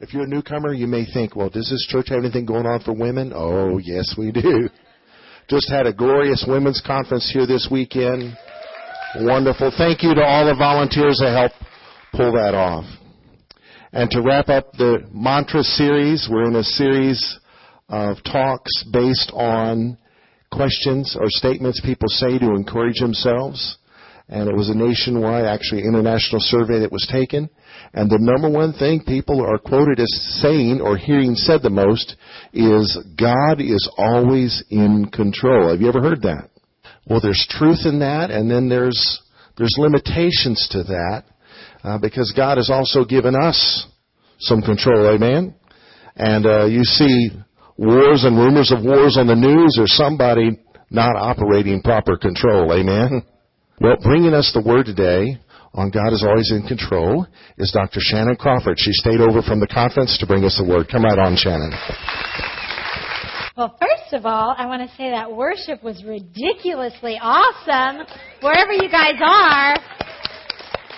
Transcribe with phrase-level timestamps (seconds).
[0.00, 2.80] If you're a newcomer, you may think, well, does this church have anything going on
[2.80, 3.32] for women?
[3.34, 4.68] Oh, yes, we do.
[5.48, 8.36] Just had a glorious women's conference here this weekend.
[9.20, 9.72] Wonderful.
[9.78, 11.54] Thank you to all the volunteers that helped
[12.12, 12.84] pull that off.
[13.92, 17.38] And to wrap up the mantra series, we're in a series
[17.88, 19.96] of talks based on
[20.50, 23.78] questions or statements people say to encourage themselves.
[24.28, 27.50] And it was a nationwide, actually international survey that was taken.
[27.92, 32.16] And the number one thing people are quoted as saying or hearing said the most
[32.52, 35.70] is God is always in control.
[35.70, 36.48] Have you ever heard that?
[37.06, 39.20] Well, there's truth in that, and then there's
[39.58, 41.24] there's limitations to that
[41.84, 43.86] uh, because God has also given us
[44.38, 45.14] some control.
[45.14, 45.54] Amen.
[46.16, 47.30] And uh, you see
[47.76, 50.58] wars and rumors of wars on the news, or somebody
[50.90, 52.72] not operating proper control.
[52.72, 53.22] Amen.
[53.80, 55.36] Well, bringing us the word today
[55.74, 57.26] on God is always in control
[57.58, 57.98] is Dr.
[57.98, 58.78] Shannon Crawford.
[58.78, 60.86] She stayed over from the conference to bring us the word.
[60.88, 61.72] Come right on, Shannon.
[63.56, 68.06] Well, first of all, I want to say that worship was ridiculously awesome.
[68.42, 69.74] Wherever you guys are,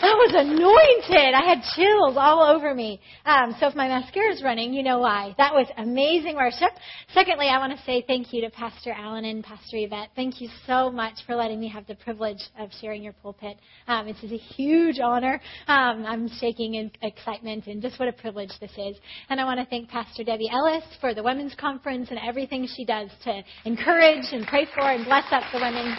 [0.01, 1.35] that was anointed.
[1.35, 3.01] I had chills all over me.
[3.25, 5.35] Um, so if my mascara is running, you know why.
[5.39, 6.71] That was amazing worship.
[7.15, 10.11] Secondly, I want to say thank you to Pastor Allen and Pastor Yvette.
[10.15, 13.57] Thank you so much for letting me have the privilege of sharing your pulpit.
[13.89, 15.41] Um, this is a huge honor.
[15.67, 18.97] Um, I'm shaking in excitement and just what a privilege this is.
[19.29, 22.85] And I want to thank Pastor Debbie Ellis for the women's conference and everything she
[22.85, 25.97] does to encourage and pray for and bless up the women.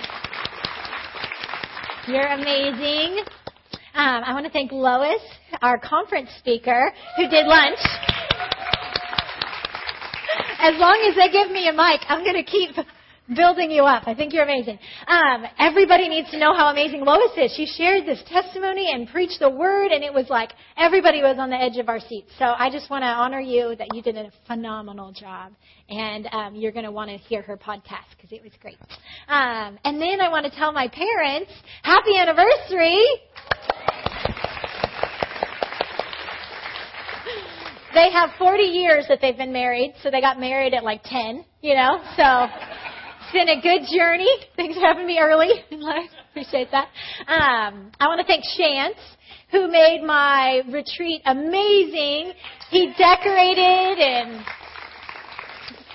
[2.08, 3.26] You're amazing.
[3.98, 5.20] Um, I want to thank Lois,
[5.64, 7.80] our conference speaker, who did lunch.
[10.60, 12.76] As long as they give me a mic, I'm going to keep
[13.36, 14.04] building you up.
[14.06, 14.80] I think you're amazing.
[15.08, 17.54] Um, everybody needs to know how amazing Lois is.
[17.56, 21.50] She shared this testimony and preached the word, and it was like everybody was on
[21.50, 22.32] the edge of our seats.
[22.40, 25.54] So I just want to honor you that you did a phenomenal job,
[25.90, 28.78] and um, you're going to want to hear her podcast because it was great.
[29.28, 31.52] Um, and then I want to tell my parents,
[31.84, 33.04] happy anniversary.
[37.94, 41.44] They have 40 years that they've been married, so they got married at like 10,
[41.62, 42.48] you know, so
[43.28, 44.30] it's been a good journey.
[44.56, 46.10] Things happened to me early in life.
[46.32, 46.88] Appreciate that.
[47.28, 48.98] Um, I want to thank Chance,
[49.52, 52.34] who made my retreat amazing.
[52.70, 54.46] He decorated and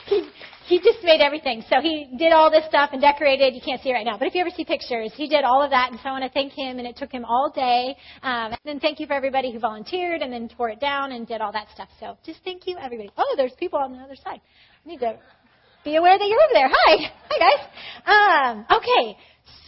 [0.07, 0.29] he
[0.69, 1.63] he just made everything.
[1.69, 3.55] So he did all this stuff and decorated.
[3.55, 5.63] You can't see it right now, but if you ever see pictures, he did all
[5.63, 5.91] of that.
[5.91, 6.79] And so I want to thank him.
[6.79, 7.95] And it took him all day.
[8.23, 11.27] Um, and then thank you for everybody who volunteered and then tore it down and
[11.27, 11.89] did all that stuff.
[11.99, 13.11] So just thank you, everybody.
[13.19, 14.41] Oh, there's people on the other side.
[14.85, 15.19] I need to
[15.85, 16.69] be aware that you're over there.
[16.71, 17.67] Hi, hi guys.
[18.07, 19.19] Um, okay,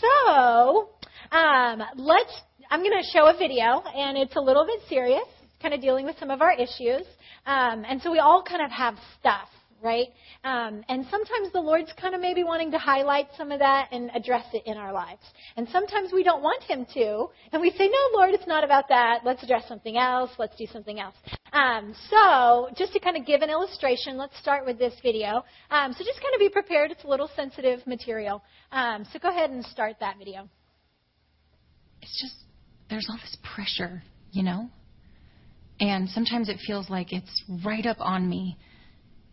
[0.01, 0.89] so
[1.37, 2.33] um, let's.
[2.71, 5.27] I'm going to show a video, and it's a little bit serious,
[5.61, 7.07] kind of dealing with some of our issues.
[7.47, 9.49] Um, and so we all kind of have stuff
[9.83, 10.09] right?
[10.45, 14.11] Um, and sometimes the Lord's kind of maybe wanting to highlight some of that and
[14.15, 15.23] address it in our lives.
[15.57, 18.89] And sometimes we don't want Him to, and we say, No, Lord, it's not about
[18.89, 19.21] that.
[19.25, 20.31] Let's address something else.
[20.39, 21.15] Let's do something else.
[21.53, 25.45] Um, so, just to kind of give an illustration, let's start with this video.
[25.71, 26.91] Um, so, just kind of be prepared.
[26.91, 28.43] It's a little sensitive material.
[28.73, 30.49] Um, so, go ahead and start that video.
[32.03, 32.34] It's just,
[32.91, 34.03] there's all this pressure,
[34.33, 34.69] you know?
[35.81, 38.57] And sometimes it feels like it's right up on me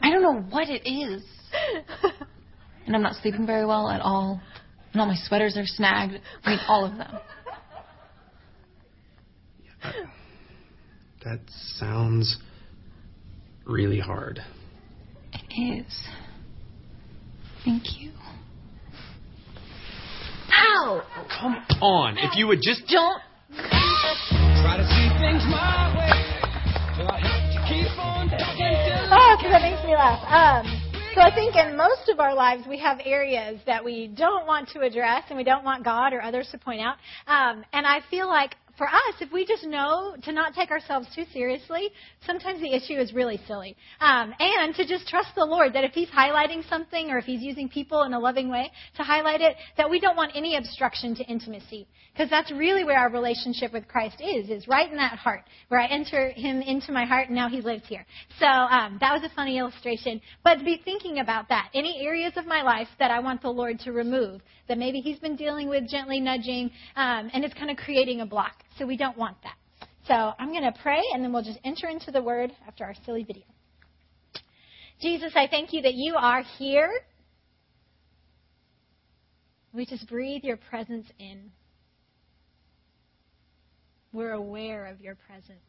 [0.00, 1.22] I don't know what it is.
[2.86, 4.40] and I'm not sleeping very well at all.
[4.92, 6.20] And all my sweaters are snagged.
[6.44, 7.18] I mean, all of them.
[11.24, 11.40] That
[11.78, 12.38] sounds
[13.66, 14.40] really hard.
[15.32, 16.08] It is.
[17.64, 18.12] Thank you.
[20.52, 21.02] Ow!
[21.40, 22.16] Come on.
[22.18, 22.86] If you would just.
[22.86, 23.20] Don't.
[23.50, 26.25] Try to see things my way.
[29.36, 30.20] Because that makes me laugh.
[30.32, 30.86] Um,
[31.16, 34.68] So I think in most of our lives we have areas that we don't want
[34.70, 36.96] to address and we don't want God or others to point out.
[37.26, 41.06] Um, and I feel like for us, if we just know to not take ourselves
[41.14, 41.90] too seriously,
[42.26, 43.76] sometimes the issue is really silly.
[44.00, 47.40] Um, and to just trust the Lord that if He's highlighting something or if He's
[47.40, 51.14] using people in a loving way to highlight it, that we don't want any obstruction
[51.14, 51.86] to intimacy.
[52.12, 55.80] Because that's really where our relationship with Christ is, is right in that heart, where
[55.80, 58.04] I enter Him into my heart and now He lives here.
[58.38, 60.20] So um, that was a funny illustration.
[60.44, 61.70] But be thinking about that.
[61.74, 65.18] Any areas of my life that I want the Lord to remove, that maybe He's
[65.18, 68.64] been dealing with gently nudging, um, and it's kind of creating a block.
[68.78, 69.56] So we don't want that.
[70.06, 72.94] So I'm going to pray, and then we'll just enter into the Word after our
[73.04, 73.44] silly video.
[75.00, 76.90] Jesus, I thank you that you are here.
[79.72, 81.50] We just breathe your presence in.
[84.12, 85.60] We're aware of your presence.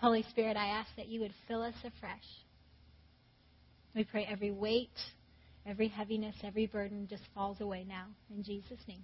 [0.00, 2.24] Holy Spirit, I ask that you would fill us afresh.
[3.94, 4.90] We pray every weight,
[5.66, 8.06] every heaviness, every burden just falls away now.
[8.34, 9.02] In Jesus' name.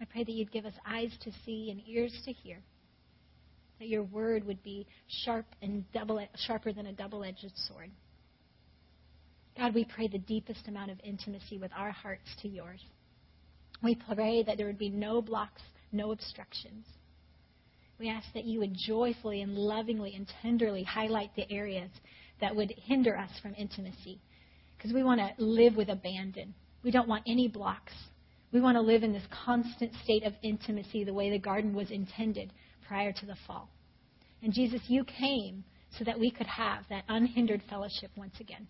[0.00, 2.58] I pray that you'd give us eyes to see and ears to hear.
[3.78, 4.86] That your word would be
[5.24, 7.90] sharp and double, sharper than a double-edged sword.
[9.56, 12.80] God, we pray the deepest amount of intimacy with our hearts to yours.
[13.82, 15.62] We pray that there would be no blocks,
[15.92, 16.84] no obstructions.
[17.98, 21.90] We ask that you would joyfully and lovingly and tenderly highlight the areas
[22.40, 24.20] that would hinder us from intimacy.
[24.86, 26.54] Because we want to live with abandon.
[26.84, 27.92] We don't want any blocks.
[28.52, 31.90] We want to live in this constant state of intimacy the way the garden was
[31.90, 32.52] intended
[32.86, 33.68] prior to the fall.
[34.44, 35.64] And Jesus, you came
[35.98, 38.68] so that we could have that unhindered fellowship once again.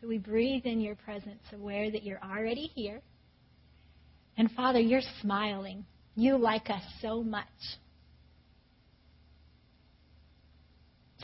[0.00, 3.02] So we breathe in your presence, aware that you're already here.
[4.36, 5.84] And Father, you're smiling.
[6.16, 7.46] You like us so much.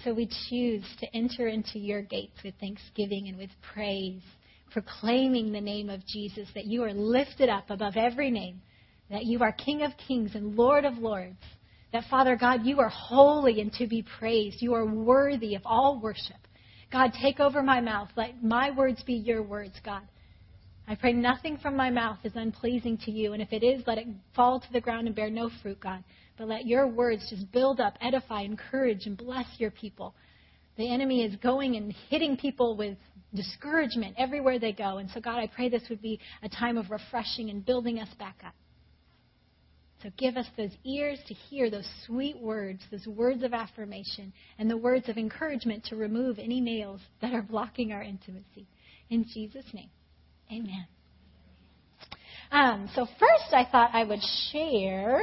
[0.06, 4.22] So we choose to enter into your gates with thanksgiving and with praise,
[4.70, 8.62] proclaiming the name of Jesus, that you are lifted up above every name,
[9.10, 11.42] that you are King of kings and Lord of lords,
[11.92, 14.62] that Father God, you are holy and to be praised.
[14.62, 16.36] You are worthy of all worship.
[16.92, 18.08] God, take over my mouth.
[18.14, 20.02] Let my words be your words, God.
[20.88, 23.98] I pray nothing from my mouth is unpleasing to you, and if it is, let
[23.98, 26.04] it fall to the ground and bear no fruit, God.
[26.38, 30.14] But let your words just build up, edify, encourage, and bless your people.
[30.76, 32.98] The enemy is going and hitting people with
[33.34, 34.98] discouragement everywhere they go.
[34.98, 38.12] And so, God, I pray this would be a time of refreshing and building us
[38.18, 38.54] back up.
[40.02, 44.70] So give us those ears to hear those sweet words, those words of affirmation, and
[44.70, 48.68] the words of encouragement to remove any nails that are blocking our intimacy.
[49.08, 49.88] In Jesus' name,
[50.50, 50.86] amen.
[52.52, 54.20] Um, so, first, I thought I would
[54.52, 55.22] share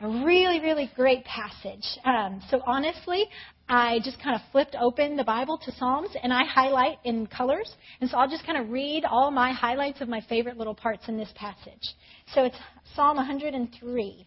[0.00, 1.84] a really, really great passage.
[2.04, 3.26] Um, so, honestly,
[3.68, 7.74] I just kind of flipped open the Bible to Psalms and I highlight in colors.
[8.00, 11.08] And so I'll just kind of read all my highlights of my favorite little parts
[11.08, 11.94] in this passage.
[12.34, 12.56] So it's
[12.94, 14.26] Psalm 103.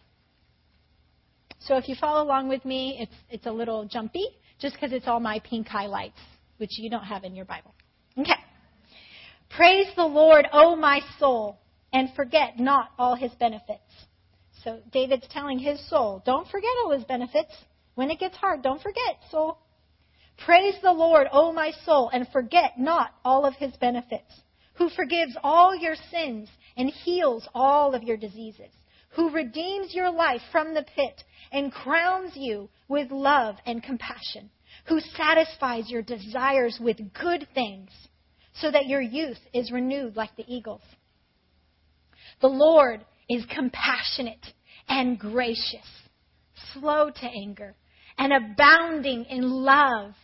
[1.60, 4.26] So if you follow along with me, it's, it's a little jumpy
[4.58, 6.18] just because it's all my pink highlights,
[6.56, 7.74] which you don't have in your Bible.
[8.18, 8.32] Okay.
[9.50, 11.58] Praise the Lord, O my soul,
[11.92, 13.80] and forget not all his benefits.
[14.64, 17.52] So David's telling his soul, don't forget all his benefits.
[17.94, 19.58] When it gets hard, don't forget, soul.
[20.44, 24.32] Praise the Lord, O my soul, and forget not all of his benefits,
[24.74, 28.70] who forgives all your sins and heals all of your diseases,
[29.10, 34.50] who redeems your life from the pit and crowns you with love and compassion,
[34.86, 37.90] who satisfies your desires with good things,
[38.60, 40.82] so that your youth is renewed like the eagles.
[42.40, 44.44] The Lord is compassionate
[44.88, 45.86] and gracious,
[46.72, 47.74] slow to anger,
[48.18, 50.14] and abounding in love.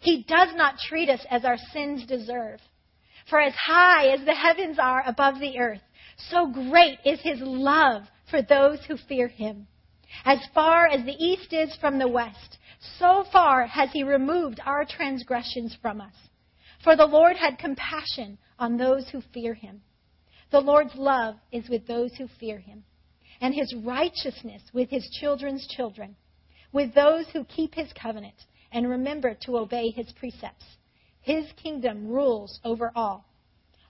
[0.00, 2.60] He does not treat us as our sins deserve.
[3.28, 5.80] For as high as the heavens are above the earth,
[6.30, 9.66] so great is his love for those who fear him.
[10.24, 12.58] As far as the east is from the west,
[12.98, 16.14] so far has he removed our transgressions from us.
[16.82, 19.82] For the Lord had compassion on those who fear him.
[20.50, 22.84] The Lord's love is with those who fear him,
[23.40, 26.16] and his righteousness with his children's children
[26.72, 28.34] with those who keep his covenant
[28.72, 30.64] and remember to obey his precepts.
[31.20, 33.24] His kingdom rules over all.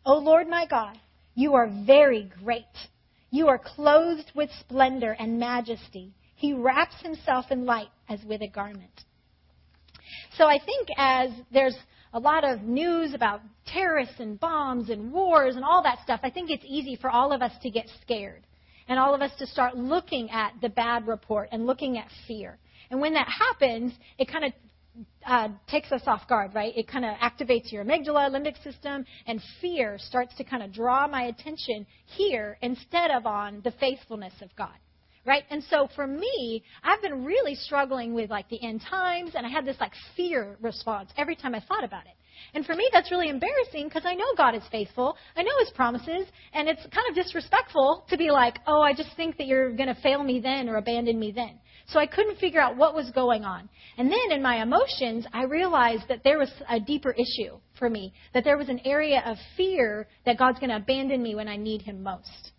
[0.04, 0.98] O Lord my God,
[1.34, 2.64] you are very great.
[3.30, 6.12] You are clothed with splendor and majesty.
[6.34, 9.04] He wraps himself in light as with a garment.
[10.36, 11.76] So I think as there's
[12.12, 16.30] a lot of news about terrorists and bombs and wars and all that stuff, I
[16.30, 18.46] think it's easy for all of us to get scared
[18.88, 22.58] and all of us to start looking at the bad report and looking at fear.
[22.90, 24.52] And when that happens, it kind of
[25.24, 26.76] uh, takes us off guard, right?
[26.76, 31.06] It kind of activates your amygdala, limbic system, and fear starts to kind of draw
[31.06, 34.74] my attention here instead of on the faithfulness of God.
[35.26, 35.44] Right?
[35.50, 39.50] And so for me, I've been really struggling with like the end times, and I
[39.50, 42.14] had this like fear response every time I thought about it.
[42.54, 45.16] And for me, that's really embarrassing because I know God is faithful.
[45.36, 46.26] I know His promises.
[46.52, 49.94] And it's kind of disrespectful to be like, oh, I just think that you're going
[49.94, 51.58] to fail me then or abandon me then.
[51.88, 53.68] So I couldn't figure out what was going on.
[53.98, 58.12] And then in my emotions, I realized that there was a deeper issue for me,
[58.32, 61.56] that there was an area of fear that God's going to abandon me when I
[61.56, 62.52] need Him most.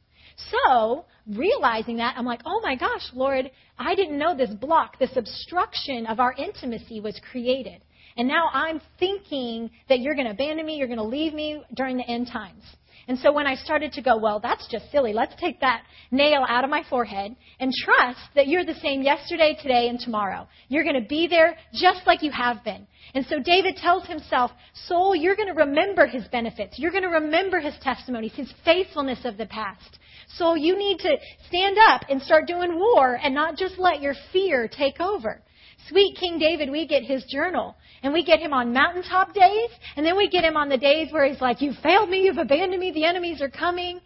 [0.49, 5.15] So, realizing that, I'm like, oh my gosh, Lord, I didn't know this block, this
[5.15, 7.81] obstruction of our intimacy was created.
[8.17, 11.63] And now I'm thinking that you're going to abandon me, you're going to leave me
[11.75, 12.63] during the end times.
[13.07, 15.11] And so when I started to go, well, that's just silly.
[15.11, 19.57] Let's take that nail out of my forehead and trust that you're the same yesterday,
[19.61, 20.47] today, and tomorrow.
[20.69, 22.85] You're going to be there just like you have been.
[23.13, 24.51] And so David tells himself,
[24.85, 26.77] soul, you're going to remember his benefits.
[26.77, 29.99] You're going to remember his testimonies, his faithfulness of the past.
[30.37, 34.15] So you need to stand up and start doing war and not just let your
[34.31, 35.41] fear take over.
[35.89, 37.75] Sweet King David, we get his journal.
[38.03, 41.09] And we get him on mountaintop days, and then we get him on the days
[41.11, 43.99] where he's like, You've failed me, you've abandoned me, the enemies are coming.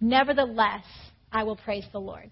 [0.00, 0.84] Nevertheless,
[1.32, 2.30] I will praise the Lord.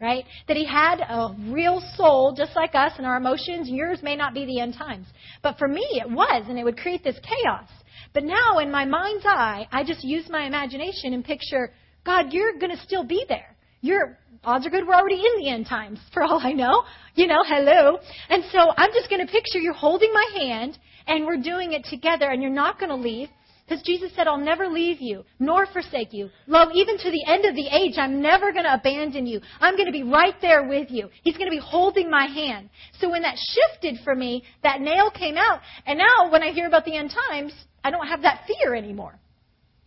[0.00, 0.24] Right?
[0.46, 3.68] That he had a real soul, just like us, and our emotions.
[3.68, 5.06] Yours may not be the end times.
[5.42, 7.68] But for me, it was, and it would create this chaos.
[8.14, 11.72] But now, in my mind's eye, I just use my imagination and picture,
[12.04, 13.56] God, you're going to still be there.
[13.80, 16.82] You're odds are good we're already in the end times, for all I know.
[17.14, 17.98] You know, hello.
[18.28, 21.84] And so I'm just going to picture you holding my hand and we're doing it
[21.84, 23.28] together and you're not going to leave.
[23.70, 26.28] Because Jesus said, I'll never leave you, nor forsake you.
[26.48, 29.40] Love, even to the end of the age, I'm never going to abandon you.
[29.60, 31.08] I'm going to be right there with you.
[31.22, 32.68] He's going to be holding my hand.
[32.98, 35.60] So when that shifted for me, that nail came out.
[35.86, 37.52] And now when I hear about the end times,
[37.84, 39.16] I don't have that fear anymore.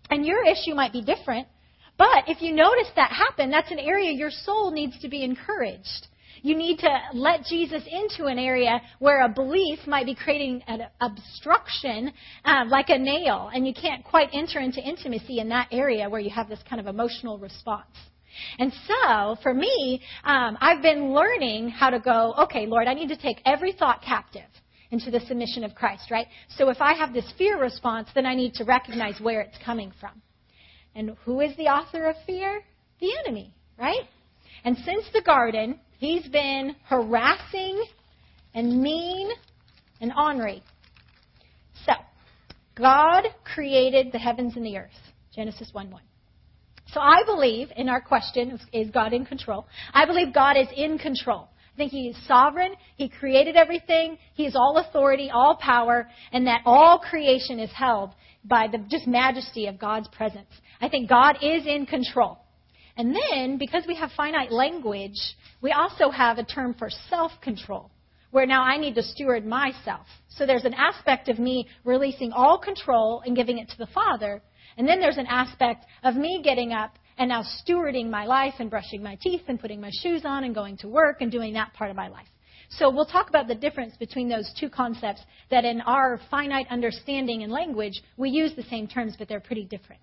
[0.10, 1.48] And your issue might be different.
[2.04, 6.08] But if you notice that happen, that's an area your soul needs to be encouraged.
[6.42, 10.88] You need to let Jesus into an area where a belief might be creating an
[11.00, 12.12] obstruction,
[12.44, 16.20] uh, like a nail, and you can't quite enter into intimacy in that area where
[16.20, 17.96] you have this kind of emotional response.
[18.60, 23.08] And so, for me, um, I've been learning how to go, okay, Lord, I need
[23.10, 24.50] to take every thought captive
[24.92, 26.28] into the submission of Christ, right?
[26.58, 29.94] So if I have this fear response, then I need to recognize where it's coming
[30.02, 30.22] from.
[30.96, 32.62] And who is the author of fear?
[33.00, 34.08] The enemy, right?
[34.64, 37.84] And since the garden, he's been harassing
[38.54, 39.30] and mean
[40.00, 40.64] and ornery.
[41.86, 41.94] So,
[42.76, 44.92] God created the heavens and the earth.
[45.36, 46.02] Genesis 1 1.
[46.94, 49.66] So I believe in our question, is God in control?
[49.94, 51.50] I believe God is in control.
[51.74, 52.74] I think He is sovereign.
[52.98, 54.18] He created everything.
[54.36, 58.12] He has all authority, all power, and that all creation is held
[58.46, 60.50] by the just majesty of God's presence.
[60.82, 62.38] I think God is in control.
[62.96, 65.18] And then, because we have finite language,
[65.62, 67.90] we also have a term for self control,
[68.30, 70.06] where now I need to steward myself.
[70.30, 74.44] So there's an aspect of me releasing all control and giving it to the Father.
[74.78, 78.70] And then there's an aspect of me getting up and now stewarding my life and
[78.70, 81.74] brushing my teeth and putting my shoes on and going to work and doing that
[81.74, 82.28] part of my life.
[82.70, 87.44] So we'll talk about the difference between those two concepts that in our finite understanding
[87.44, 90.02] and language, we use the same terms, but they're pretty different.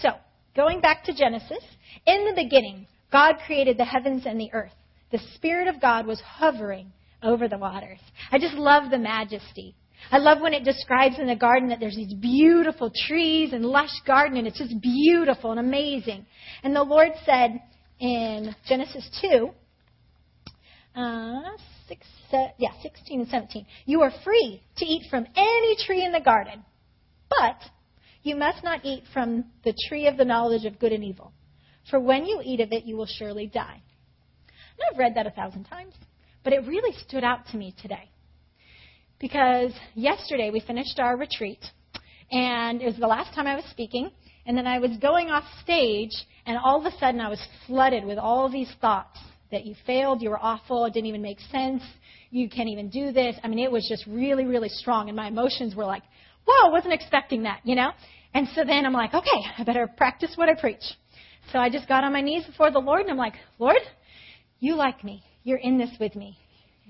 [0.00, 0.10] So,
[0.54, 1.62] going back to Genesis,
[2.06, 4.72] in the beginning, God created the heavens and the earth.
[5.10, 6.92] The Spirit of God was hovering
[7.22, 8.00] over the waters.
[8.30, 9.74] I just love the majesty.
[10.10, 14.00] I love when it describes in the garden that there's these beautiful trees and lush
[14.06, 16.26] garden, and it's just beautiful and amazing.
[16.62, 17.60] And the Lord said
[17.98, 19.50] in Genesis 2,
[20.96, 21.40] uh,
[21.88, 26.12] six, uh, yeah, 16 and 17, You are free to eat from any tree in
[26.12, 26.64] the garden,
[27.28, 27.58] but
[28.22, 31.32] you must not eat from the tree of the knowledge of good and evil,
[31.90, 33.82] for when you eat of it, you will surely die.
[34.78, 35.94] And I've read that a thousand times,
[36.42, 38.10] but it really stood out to me today.
[39.24, 41.60] Because yesterday we finished our retreat,
[42.30, 44.10] and it was the last time I was speaking,
[44.44, 46.10] and then I was going off stage,
[46.44, 49.18] and all of a sudden I was flooded with all these thoughts
[49.50, 51.82] that you failed, you were awful, it didn't even make sense,
[52.32, 53.34] you can't even do this.
[53.42, 56.02] I mean, it was just really, really strong, and my emotions were like,
[56.46, 57.92] whoa, I wasn't expecting that, you know?
[58.34, 60.84] And so then I'm like, okay, I better practice what I preach.
[61.50, 63.80] So I just got on my knees before the Lord and I'm like, Lord,
[64.60, 65.22] you like me.
[65.44, 66.36] You're in this with me.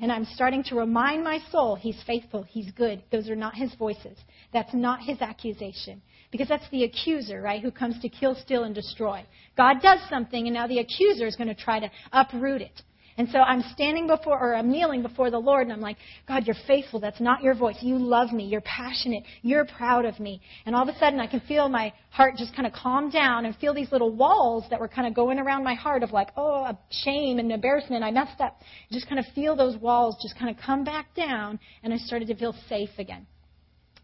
[0.02, 3.02] And I'm starting to remind my soul He's faithful, He's good.
[3.12, 4.18] Those are not His voices.
[4.52, 6.02] That's not His accusation.
[6.32, 9.24] Because that's the accuser, right, who comes to kill, steal, and destroy.
[9.56, 12.82] God does something, and now the accuser is going to try to uproot it.
[13.16, 16.46] And so I'm standing before, or I'm kneeling before the Lord, and I'm like, God,
[16.46, 16.98] you're faithful.
[16.98, 17.76] That's not your voice.
[17.80, 18.44] You love me.
[18.44, 19.22] You're passionate.
[19.42, 20.40] You're proud of me.
[20.66, 23.46] And all of a sudden, I can feel my heart just kind of calm down
[23.46, 26.30] and feel these little walls that were kind of going around my heart of like,
[26.36, 28.02] oh, shame and embarrassment.
[28.02, 28.60] I messed up.
[28.90, 32.26] Just kind of feel those walls just kind of come back down, and I started
[32.28, 33.26] to feel safe again.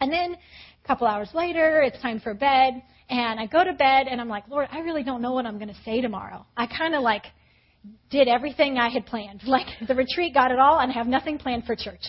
[0.00, 0.36] And then
[0.84, 4.28] a couple hours later, it's time for bed, and I go to bed, and I'm
[4.28, 6.46] like, Lord, I really don't know what I'm going to say tomorrow.
[6.56, 7.24] I kind of like
[8.10, 9.42] did everything I had planned.
[9.46, 12.02] Like the retreat got it all and I have nothing planned for church.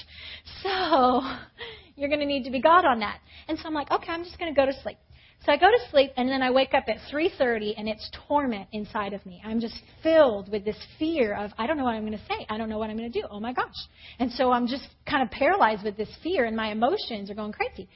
[0.64, 1.22] So
[1.96, 3.20] you're going to need to be God on that.
[3.48, 4.98] And so I'm like, okay, I'm just going to go to sleep.
[5.46, 8.68] So I go to sleep and then I wake up at 3:30 and it's torment
[8.74, 9.42] inside of me.
[9.44, 9.74] I'm just
[10.04, 12.46] filled with this fear of I don't know what I'm going to say.
[12.48, 13.28] I don't know what I'm going to do.
[13.30, 13.74] Oh my gosh.
[14.20, 17.54] And so I'm just kind of paralyzed with this fear and my emotions are going
[17.54, 17.90] crazy.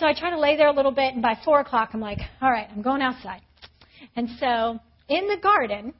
[0.00, 2.18] So I try to lay there a little bit and by 4 o'clock I'm like,
[2.40, 3.42] all right, I'm going outside.
[4.16, 5.94] And so in the garden,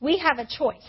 [0.00, 0.88] we have a choice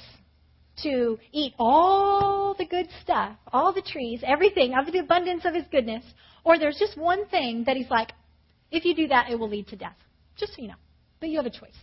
[0.83, 5.53] to eat all the good stuff, all the trees, everything out of the abundance of
[5.53, 6.03] His goodness,
[6.43, 8.11] or there's just one thing that He's like,
[8.71, 9.97] if you do that, it will lead to death.
[10.37, 10.75] Just so you know.
[11.19, 11.75] But you have a choice.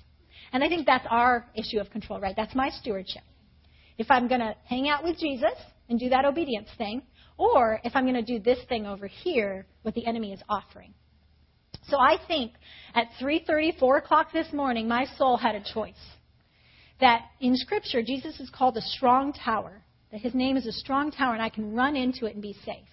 [0.52, 2.34] And I think that's our issue of control, right?
[2.34, 3.22] That's my stewardship.
[3.98, 5.52] If I'm going to hang out with Jesus
[5.88, 7.02] and do that obedience thing,
[7.36, 10.94] or if I'm going to do this thing over here, what the enemy is offering.
[11.88, 12.52] So I think
[12.94, 15.94] at 3:30, 4 o'clock this morning, my soul had a choice
[17.00, 21.10] that in Scripture, Jesus is called a strong tower, that his name is a strong
[21.10, 22.88] tower and I can run into it and be safe.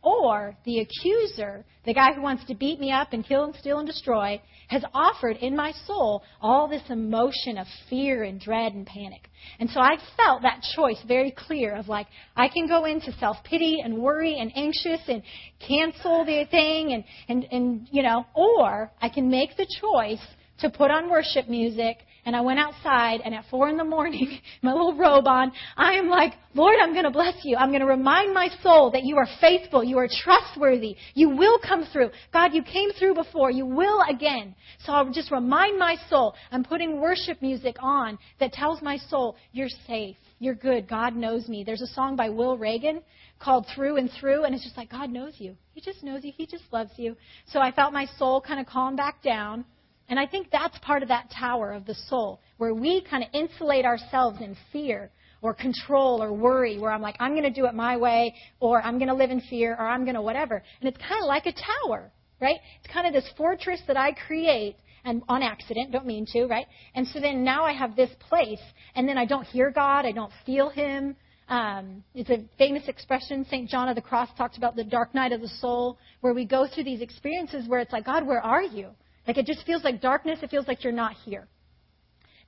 [0.00, 3.78] Or the accuser, the guy who wants to beat me up and kill and steal
[3.78, 8.86] and destroy, has offered in my soul all this emotion of fear and dread and
[8.86, 9.28] panic.
[9.58, 13.38] And so I felt that choice very clear of like, I can go into self
[13.42, 15.22] pity and worry and anxious and
[15.66, 20.24] cancel the thing and, and, and, you know, or I can make the choice
[20.60, 21.98] to put on worship music
[22.28, 25.94] and I went outside, and at four in the morning, my little robe on, I
[25.94, 27.56] am like, Lord, I'm going to bless you.
[27.56, 29.82] I'm going to remind my soul that you are faithful.
[29.82, 30.94] You are trustworthy.
[31.14, 32.10] You will come through.
[32.30, 33.50] God, you came through before.
[33.50, 34.54] You will again.
[34.84, 36.34] So I'll just remind my soul.
[36.52, 40.16] I'm putting worship music on that tells my soul, you're safe.
[40.38, 40.86] You're good.
[40.86, 41.64] God knows me.
[41.64, 43.00] There's a song by Will Reagan
[43.40, 45.56] called Through and Through, and it's just like, God knows you.
[45.72, 46.32] He just knows you.
[46.36, 47.16] He just loves you.
[47.46, 49.64] So I felt my soul kind of calm back down.
[50.08, 53.28] And I think that's part of that tower of the soul, where we kind of
[53.32, 55.10] insulate ourselves in fear
[55.42, 58.82] or control or worry, where I'm like, I'm going to do it my way, or
[58.82, 60.62] I'm going to live in fear, or I'm going to whatever.
[60.80, 62.56] And it's kind of like a tower, right?
[62.82, 66.66] It's kind of this fortress that I create and on accident, don't mean to, right?
[66.94, 68.60] And so then now I have this place,
[68.94, 71.16] and then I don't hear God, I don't feel Him.
[71.48, 73.46] Um, it's a famous expression.
[73.48, 73.70] St.
[73.70, 76.66] John of the Cross talks about the dark night of the soul, where we go
[76.66, 78.88] through these experiences where it's like, God, where are you?
[79.28, 80.38] Like it just feels like darkness.
[80.42, 81.46] It feels like you're not here.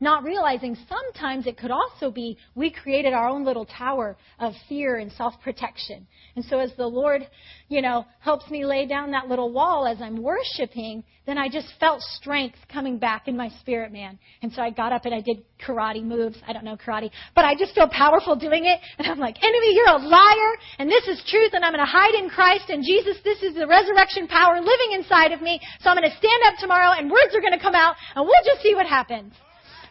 [0.02, 4.96] Not realizing sometimes it could also be we created our own little tower of fear
[4.96, 6.06] and self protection.
[6.36, 7.28] And so as the Lord,
[7.68, 11.68] you know, helps me lay down that little wall as I'm worshiping, then I just
[11.78, 14.18] felt strength coming back in my spirit, man.
[14.42, 16.38] And so I got up and I did karate moves.
[16.48, 18.80] I don't know karate, but I just feel powerful doing it.
[18.98, 21.90] And I'm like, enemy, you're a liar, and this is truth, and I'm going to
[21.90, 23.16] hide in Christ and Jesus.
[23.22, 25.60] This is the resurrection power living inside of me.
[25.80, 28.24] So I'm going to stand up tomorrow, and words are going to come out, and
[28.24, 29.32] we'll just see what happens.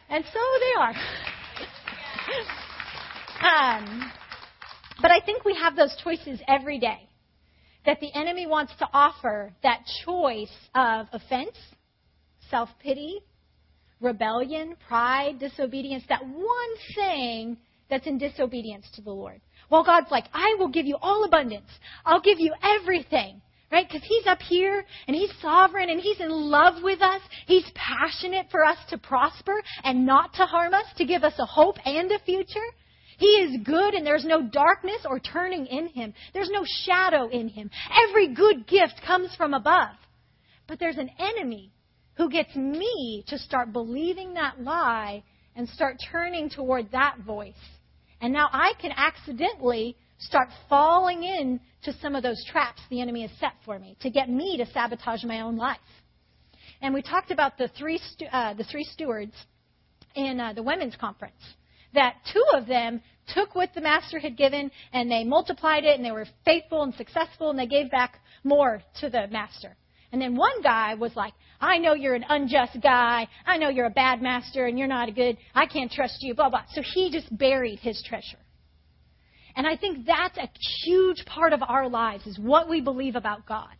[0.10, 0.93] And so they are.
[3.78, 4.12] um,
[5.02, 7.08] but I think we have those choices every day.
[7.86, 11.56] That the enemy wants to offer that choice of offense,
[12.52, 13.19] self pity,
[14.02, 17.58] rebellion, pride, disobedience, that one thing
[17.89, 19.41] that's in disobedience to the Lord.
[19.69, 21.69] Well, God's like, I will give you all abundance.
[22.06, 23.41] I'll give you everything.
[23.72, 23.88] Right?
[23.88, 27.22] Because He's up here and He's sovereign and He's in love with us.
[27.46, 31.46] He's passionate for us to prosper and not to harm us, to give us a
[31.46, 32.60] hope and a future.
[33.20, 36.14] He is good and there's no darkness or turning in Him.
[36.34, 37.70] There's no shadow in Him.
[38.10, 39.96] Every good gift comes from above.
[40.68, 41.72] But there's an enemy
[42.16, 45.24] who gets me to start believing that lie
[45.56, 47.54] and start turning toward that voice.
[48.22, 53.22] And now I can accidentally start falling in to some of those traps the enemy
[53.22, 55.78] has set for me to get me to sabotage my own life.
[56.82, 58.00] And we talked about the three,
[58.32, 59.34] uh, the three stewards
[60.16, 61.42] in uh, the women's conference.
[61.94, 63.02] That two of them
[63.34, 66.94] took what the master had given and they multiplied it and they were faithful and
[66.94, 69.76] successful and they gave back more to the master.
[70.12, 73.28] And then one guy was like, I know you're an unjust guy.
[73.46, 76.34] I know you're a bad master and you're not a good, I can't trust you,
[76.34, 76.64] blah, blah.
[76.74, 78.38] So he just buried his treasure.
[79.60, 80.50] And I think that's a
[80.86, 83.76] huge part of our lives is what we believe about God.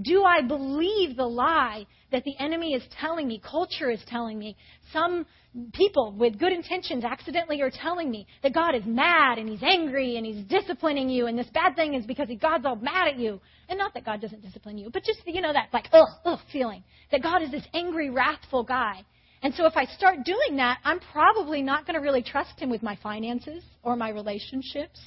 [0.00, 4.56] Do I believe the lie that the enemy is telling me, culture is telling me,
[4.92, 5.26] some
[5.72, 10.18] people with good intentions accidentally are telling me that God is mad and he's angry
[10.18, 13.40] and he's disciplining you and this bad thing is because God's all mad at you.
[13.68, 16.38] And not that God doesn't discipline you, but just, you know, that like, ugh, ugh
[16.52, 19.02] feeling that God is this angry, wrathful guy.
[19.44, 22.70] And so if I start doing that, I'm probably not going to really trust him
[22.70, 24.98] with my finances or my relationships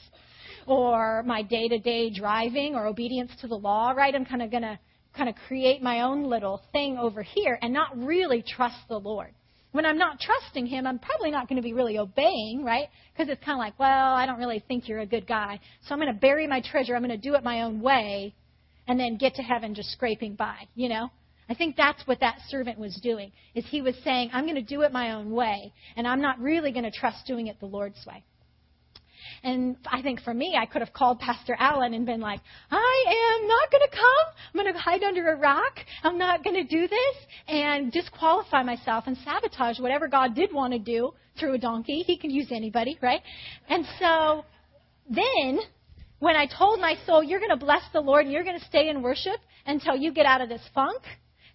[0.67, 4.13] or my day to day driving or obedience to the law, right?
[4.13, 4.77] I'm kind of going to
[5.15, 9.33] kind of create my own little thing over here and not really trust the Lord.
[9.71, 12.89] When I'm not trusting Him, I'm probably not going to be really obeying, right?
[13.11, 15.59] Because it's kind of like, well, I don't really think you're a good guy.
[15.87, 16.95] So I'm going to bury my treasure.
[16.95, 18.35] I'm going to do it my own way
[18.87, 21.09] and then get to heaven just scraping by, you know?
[21.49, 23.31] I think that's what that servant was doing.
[23.55, 26.39] Is he was saying, I'm going to do it my own way, and I'm not
[26.39, 28.23] really going to trust doing it the Lord's way.
[29.43, 32.39] And I think for me, I could have called Pastor Allen and been like,
[32.71, 34.33] I am not going to come.
[34.53, 35.79] I'm going to hide under a rock.
[36.03, 37.15] I'm not going to do this
[37.47, 42.03] and disqualify myself and sabotage whatever God did want to do through a donkey.
[42.05, 43.21] He can use anybody, right?
[43.69, 44.45] And so
[45.09, 45.59] then
[46.19, 48.65] when I told my soul, you're going to bless the Lord and you're going to
[48.65, 51.01] stay in worship until you get out of this funk,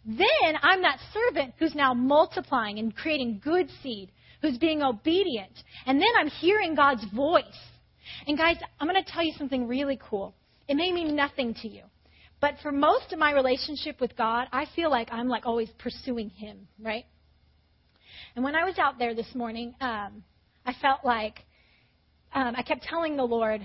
[0.04, 4.10] then I'm that servant who's now multiplying and creating good seed,
[4.40, 5.52] who's being obedient.
[5.86, 7.44] And then I'm hearing God's voice.
[8.26, 10.34] And guys, I'm going to tell you something really cool.
[10.68, 11.82] It may mean nothing to you.
[12.40, 16.28] But for most of my relationship with God, I feel like I'm like always pursuing
[16.30, 17.04] Him, right?
[18.34, 20.24] And when I was out there this morning, um,
[20.66, 21.38] I felt like
[22.34, 23.60] um, I kept telling the Lord,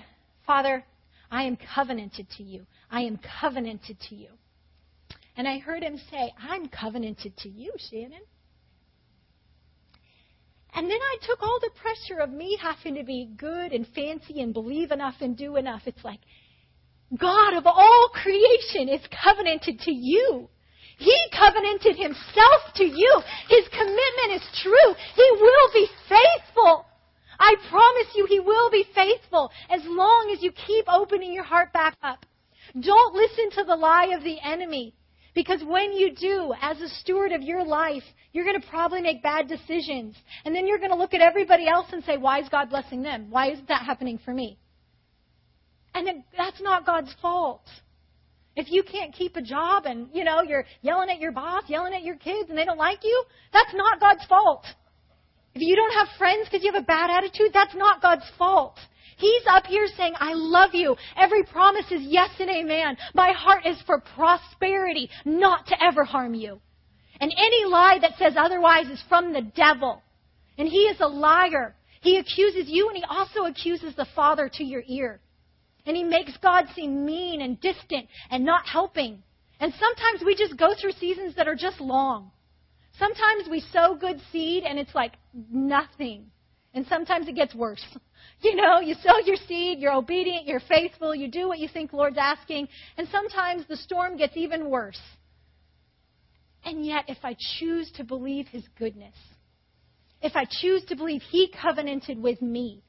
[0.45, 0.83] Father,
[1.31, 2.67] I am covenanted to you.
[2.91, 4.29] I am covenanted to you.
[5.37, 8.23] And I heard him say, I'm covenanted to you, Shannon.
[10.73, 14.41] And then I took all the pressure of me having to be good and fancy
[14.41, 15.83] and believe enough and do enough.
[15.85, 16.19] It's like,
[17.15, 20.49] God of all creation is covenanted to you.
[20.97, 23.21] He covenanted himself to you.
[23.47, 24.95] His commitment is true.
[25.15, 26.85] He will be faithful.
[27.39, 31.71] I promise you, he will be faithful as long as you keep opening your heart
[31.71, 32.25] back up.
[32.79, 34.95] Don't listen to the lie of the enemy.
[35.37, 38.01] Because when you do, as a steward of your life,
[38.33, 40.15] you're going to probably make bad decisions.
[40.43, 43.03] And then you're going to look at everybody else and say, why is God blessing
[43.03, 43.27] them?
[43.29, 44.57] Why isn't that happening for me?
[45.93, 47.61] And then that's not God's fault.
[48.55, 51.93] If you can't keep a job and, you know, you're yelling at your boss, yelling
[51.93, 53.23] at your kids, and they don't like you,
[53.53, 54.65] that's not God's fault.
[55.53, 58.79] If you don't have friends because you have a bad attitude, that's not God's fault.
[59.17, 60.95] He's up here saying, I love you.
[61.15, 62.97] Every promise is yes and amen.
[63.15, 66.59] My heart is for prosperity, not to ever harm you.
[67.19, 70.03] And any lie that says otherwise is from the devil.
[70.59, 71.75] And he is a liar.
[72.01, 75.19] He accuses you and he also accuses the Father to your ear.
[75.87, 79.23] And he makes God seem mean and distant and not helping.
[79.59, 82.31] And sometimes we just go through seasons that are just long.
[82.99, 85.13] Sometimes we sow good seed and it's like
[85.51, 86.27] nothing.
[86.75, 87.83] And sometimes it gets worse.
[88.41, 91.91] You know, you sow your seed, you're obedient, you're faithful, you do what you think
[91.91, 94.99] Lord's asking, and sometimes the storm gets even worse.
[96.63, 99.15] And yet, if I choose to believe His goodness,
[100.21, 102.83] if I choose to believe He covenanted with me,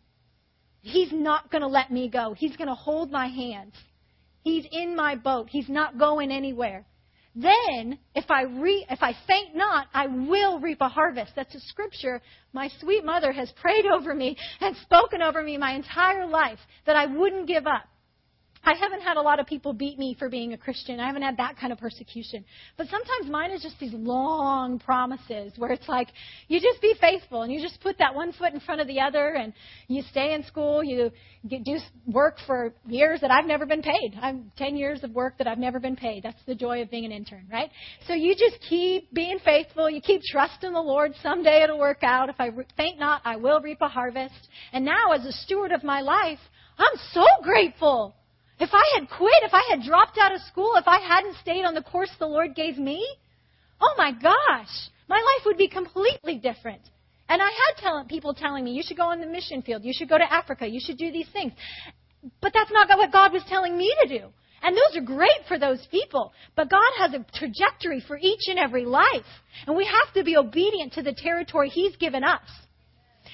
[0.80, 2.34] He's not going to let me go.
[2.36, 3.74] He's going to hold my hands.
[4.42, 5.48] He's in my boat.
[5.50, 6.86] He's not going anywhere.
[7.40, 11.32] Then, if I, re, if I faint not, I will reap a harvest.
[11.36, 12.20] That's a scripture
[12.52, 16.96] my sweet mother has prayed over me and spoken over me my entire life that
[16.96, 17.86] I wouldn't give up.
[18.68, 21.00] I haven't had a lot of people beat me for being a Christian.
[21.00, 22.44] I haven't had that kind of persecution.
[22.76, 26.08] But sometimes mine is just these long promises where it's like,
[26.48, 29.00] you just be faithful and you just put that one foot in front of the
[29.00, 29.54] other and
[29.86, 31.10] you stay in school, you
[31.48, 34.18] do work for years that I've never been paid.
[34.20, 36.24] I'm 10 years of work that I've never been paid.
[36.24, 37.70] That's the joy of being an intern, right?
[38.06, 39.88] So you just keep being faithful.
[39.88, 41.12] You keep trusting the Lord.
[41.22, 42.28] Someday it'll work out.
[42.28, 44.48] If I faint not, I will reap a harvest.
[44.74, 46.40] And now as a steward of my life,
[46.76, 48.14] I'm so grateful
[48.60, 51.64] if I had quit, if I had dropped out of school, if I hadn't stayed
[51.64, 53.06] on the course the Lord gave me,
[53.80, 56.82] oh my gosh, my life would be completely different.
[57.28, 59.92] And I had tell, people telling me, you should go on the mission field, you
[59.94, 61.52] should go to Africa, you should do these things.
[62.40, 64.26] But that's not what God was telling me to do.
[64.62, 66.32] And those are great for those people.
[66.56, 69.26] But God has a trajectory for each and every life.
[69.66, 72.40] And we have to be obedient to the territory He's given us.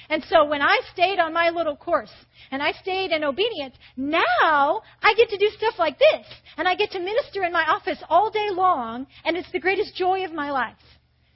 [0.09, 2.11] And so when I stayed on my little course
[2.51, 6.25] and I stayed in obedience, now I get to do stuff like this.
[6.57, 9.95] And I get to minister in my office all day long, and it's the greatest
[9.95, 10.75] joy of my life.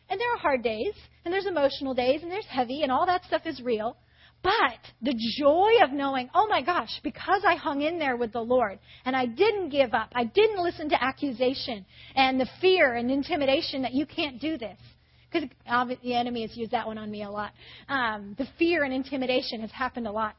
[0.09, 0.93] And there are hard days,
[1.25, 3.97] and there's emotional days, and there's heavy, and all that stuff is real.
[4.41, 8.39] But the joy of knowing, oh my gosh, because I hung in there with the
[8.39, 13.11] Lord and I didn't give up, I didn't listen to accusation and the fear and
[13.11, 14.77] intimidation that you can't do this.
[15.31, 15.49] Because
[16.03, 17.51] the enemy has used that one on me a lot.
[17.87, 20.35] Um, the fear and intimidation has happened a lot.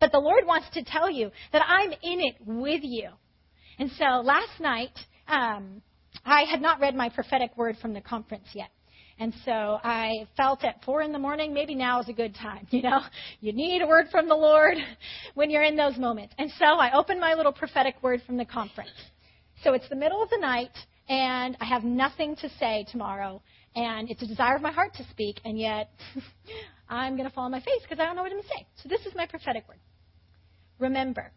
[0.00, 3.10] But the Lord wants to tell you that I'm in it with you.
[3.78, 4.98] And so last night,
[5.28, 5.82] um,
[6.24, 8.70] I had not read my prophetic word from the conference yet.
[9.18, 12.66] And so I felt at four in the morning, maybe now is a good time.
[12.76, 13.00] You know,
[13.40, 14.76] you need a word from the Lord
[15.34, 16.34] when you're in those moments.
[16.38, 18.90] And so I opened my little prophetic word from the conference.
[19.64, 20.72] So it's the middle of the night,
[21.08, 23.40] and I have nothing to say tomorrow.
[23.76, 25.90] And it's a desire of my heart to speak, and yet
[26.88, 28.48] I'm going to fall on my face because I don't know what I'm going to
[28.48, 28.66] say.
[28.82, 29.78] So this is my prophetic word.
[30.78, 31.30] Remember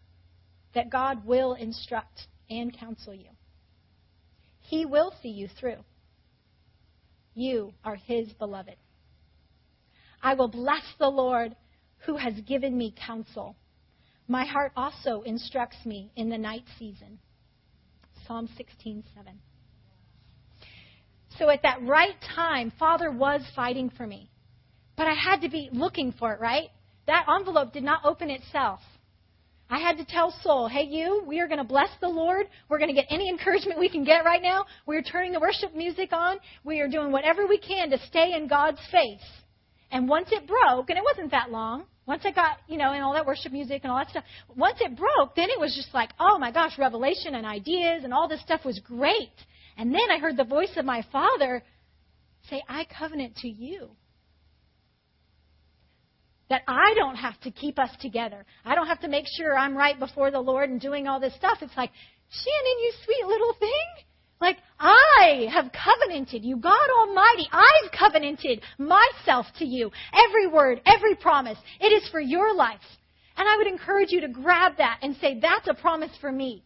[0.73, 3.29] that God will instruct and counsel you.
[4.61, 5.83] He will see you through.
[7.35, 8.75] You are his beloved.
[10.21, 11.55] I will bless the Lord
[12.05, 13.55] who has given me counsel.
[14.27, 17.19] My heart also instructs me in the night season.
[18.27, 19.03] Psalm 16:7.
[21.39, 24.29] So at that right time, Father was fighting for me.
[24.97, 26.69] But I had to be looking for it, right?
[27.07, 28.81] That envelope did not open itself.
[29.69, 32.47] I had to tell Soul, hey, you, we are going to bless the Lord.
[32.67, 34.65] We're going to get any encouragement we can get right now.
[34.85, 36.37] We're turning the worship music on.
[36.65, 39.25] We are doing whatever we can to stay in God's face.
[39.91, 43.01] And once it broke, and it wasn't that long, once I got, you know, in
[43.01, 44.23] all that worship music and all that stuff,
[44.57, 48.13] once it broke, then it was just like, oh my gosh, revelation and ideas and
[48.13, 49.29] all this stuff was great.
[49.79, 51.63] And then I heard the voice of my Father
[52.49, 53.91] say, I covenant to you
[56.49, 58.45] that I don't have to keep us together.
[58.65, 61.33] I don't have to make sure I'm right before the Lord and doing all this
[61.35, 61.59] stuff.
[61.61, 61.91] It's like,
[62.29, 64.05] Shannon, you sweet little thing.
[64.41, 67.47] Like, I have covenanted you, God Almighty.
[67.49, 69.91] I've covenanted myself to you.
[70.13, 71.57] Every word, every promise.
[71.79, 72.79] It is for your life.
[73.37, 76.65] And I would encourage you to grab that and say, that's a promise for me.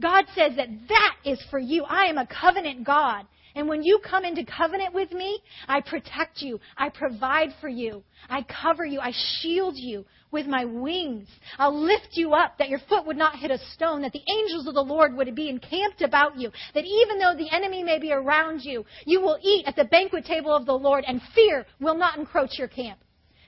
[0.00, 1.84] God says that that is for you.
[1.84, 3.26] I am a covenant God.
[3.54, 6.60] And when you come into covenant with me, I protect you.
[6.76, 8.02] I provide for you.
[8.28, 9.00] I cover you.
[9.00, 11.26] I shield you with my wings.
[11.58, 14.66] I'll lift you up that your foot would not hit a stone, that the angels
[14.66, 18.12] of the Lord would be encamped about you, that even though the enemy may be
[18.12, 21.96] around you, you will eat at the banquet table of the Lord and fear will
[21.96, 22.98] not encroach your camp.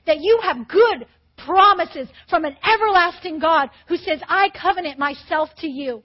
[0.07, 1.05] That you have good
[1.37, 6.03] promises from an everlasting God who says, I covenant myself to you.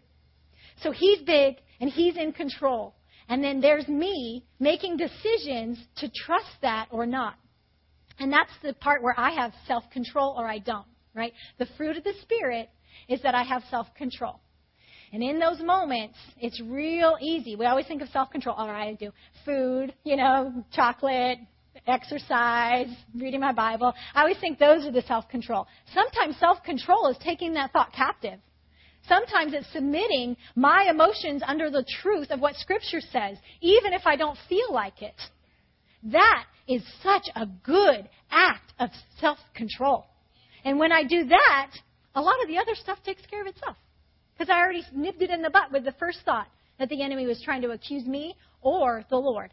[0.82, 2.94] So he's big and he's in control.
[3.28, 7.37] And then there's me making decisions to trust that or not.
[8.18, 11.32] And that's the part where I have self control or I don't, right?
[11.58, 12.68] The fruit of the Spirit
[13.08, 14.40] is that I have self control.
[15.12, 17.56] And in those moments, it's real easy.
[17.56, 18.56] We always think of self control.
[18.56, 19.10] All right, I do
[19.44, 21.38] food, you know, chocolate,
[21.87, 23.92] exercise, reading my Bible.
[24.14, 25.66] I always think those are the self control.
[25.94, 28.38] Sometimes self control is taking that thought captive
[29.09, 34.17] Sometimes it's submitting my emotions under the truth of what Scripture says, even if I
[34.17, 35.21] don't feel like it.
[36.05, 38.90] That is such a good act of
[39.21, 40.07] self control.
[40.64, 41.71] And when I do that,
[42.14, 43.77] a lot of the other stuff takes care of itself.
[44.33, 47.27] Because I already nipped it in the butt with the first thought that the enemy
[47.27, 49.53] was trying to accuse me or the Lord.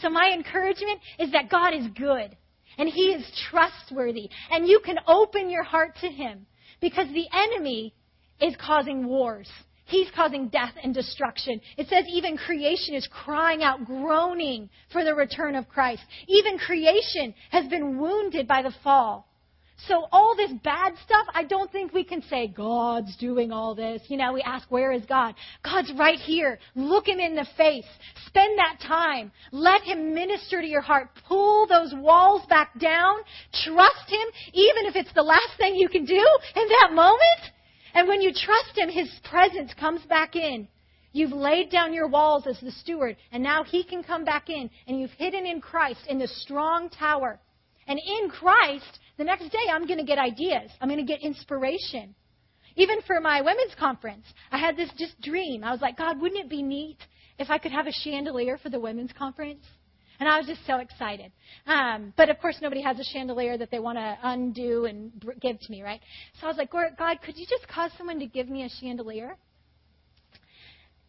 [0.00, 2.36] So my encouragement is that God is good
[2.78, 6.46] and He is trustworthy and you can open your heart to Him
[6.80, 7.94] because the enemy
[8.40, 9.48] is causing wars.
[9.86, 11.60] He's causing death and destruction.
[11.76, 16.02] It says even creation is crying out, groaning for the return of Christ.
[16.26, 19.28] Even creation has been wounded by the fall.
[19.88, 24.02] So all this bad stuff, I don't think we can say God's doing all this.
[24.08, 25.34] You know, we ask, where is God?
[25.62, 26.58] God's right here.
[26.74, 27.84] Look him in the face.
[28.26, 29.32] Spend that time.
[29.52, 31.08] Let him minister to your heart.
[31.28, 33.16] Pull those walls back down.
[33.64, 36.24] Trust him, even if it's the last thing you can do
[36.56, 37.52] in that moment.
[37.94, 40.68] And when you trust Him, His presence comes back in.
[41.12, 44.68] You've laid down your walls as the steward, and now He can come back in,
[44.86, 47.38] and you've hidden in Christ in the strong tower.
[47.86, 50.70] And in Christ, the next day I'm going to get ideas.
[50.80, 52.14] I'm going to get inspiration.
[52.76, 55.62] Even for my women's conference, I had this just dream.
[55.62, 56.98] I was like, God, wouldn't it be neat
[57.38, 59.64] if I could have a chandelier for the women's conference?
[60.20, 61.32] And I was just so excited.
[61.66, 65.58] Um, but of course, nobody has a chandelier that they want to undo and give
[65.60, 66.00] to me, right?
[66.40, 69.36] So I was like, God, could you just cause someone to give me a chandelier?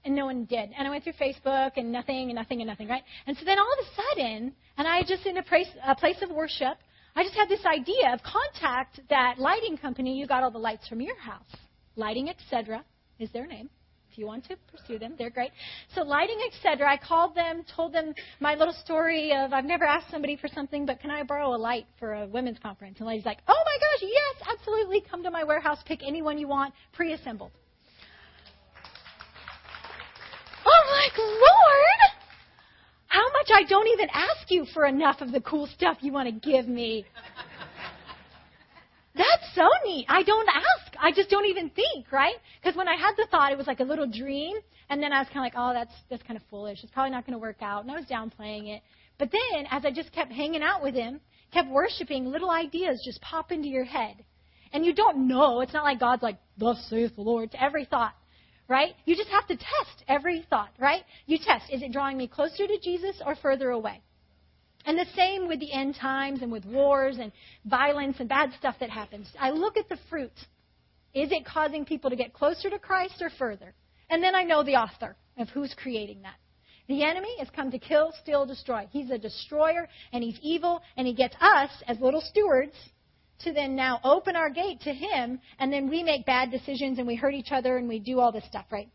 [0.04, 0.70] And no one did.
[0.78, 3.04] And I went through Facebook and nothing and nothing and nothing, right?
[3.26, 6.22] And so then all of a sudden, and I just in a place, a place
[6.22, 6.78] of worship,
[7.16, 10.20] I just had this idea of contact that lighting company.
[10.20, 11.48] You got all the lights from your house.
[11.96, 12.84] Lighting, etc.
[13.20, 13.70] is their name.
[14.16, 15.14] If you want to pursue them.
[15.18, 15.52] They're great.
[15.94, 16.90] So Lighting Etc.
[16.90, 20.86] I called them, told them my little story of I've never asked somebody for something,
[20.86, 23.00] but can I borrow a light for a women's conference?
[23.00, 25.02] And lady's like, oh my gosh, yes, absolutely.
[25.02, 27.52] Come to my warehouse, pick any one you want, pre-assembled.
[30.66, 32.00] I'm like, Lord,
[33.08, 36.30] how much I don't even ask you for enough of the cool stuff you want
[36.30, 37.06] to give me.
[39.14, 40.06] That's so neat.
[40.10, 40.85] I don't ask.
[41.06, 42.34] I just don't even think, right?
[42.60, 44.56] Because when I had the thought, it was like a little dream,
[44.90, 46.80] and then I was kind of like, oh, that's that's kind of foolish.
[46.82, 48.82] It's probably not going to work out, and I was downplaying it.
[49.20, 51.22] But then, as I just kept hanging out with him,
[51.54, 54.16] kept worshiping, little ideas just pop into your head,
[54.74, 55.62] and you don't know.
[55.62, 58.16] It's not like God's like, "Thus saith the Lord" to every thought,
[58.68, 58.96] right?
[59.06, 61.04] You just have to test every thought, right?
[61.28, 64.02] You test: is it drawing me closer to Jesus or further away?
[64.88, 67.32] And the same with the end times and with wars and
[67.64, 69.32] violence and bad stuff that happens.
[69.40, 70.34] I look at the fruit.
[71.16, 73.74] Is it causing people to get closer to Christ or further?
[74.10, 76.36] And then I know the author of who's creating that.
[76.88, 78.88] The enemy has come to kill, steal, destroy.
[78.92, 82.76] He's a destroyer and he's evil and he gets us as little stewards
[83.40, 87.08] to then now open our gate to him and then we make bad decisions and
[87.08, 88.90] we hurt each other and we do all this stuff, right?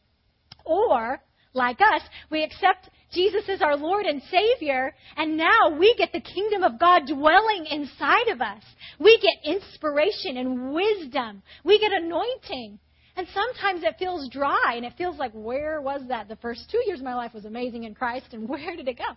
[0.64, 1.20] Or,
[1.52, 6.20] like us, we accept Jesus is our Lord and Savior, and now we get the
[6.20, 8.62] kingdom of God dwelling inside of us.
[9.00, 11.42] We get inspiration and wisdom.
[11.64, 12.78] We get anointing.
[13.16, 16.28] And sometimes it feels dry and it feels like, where was that?
[16.28, 18.98] The first two years of my life was amazing in Christ, and where did it
[18.98, 19.16] go?